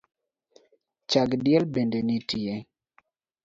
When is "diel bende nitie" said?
1.43-2.55